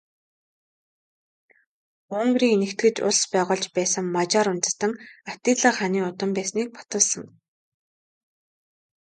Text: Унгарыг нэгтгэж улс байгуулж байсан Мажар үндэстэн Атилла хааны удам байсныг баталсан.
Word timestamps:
Унгарыг 2.19 2.53
нэгтгэж 2.61 2.95
улс 3.07 3.21
байгуулж 3.33 3.65
байсан 3.77 4.05
Мажар 4.15 4.47
үндэстэн 4.53 4.91
Атилла 5.31 5.71
хааны 5.75 5.99
удам 6.09 6.29
байсныг 6.37 6.67
баталсан. 6.77 7.23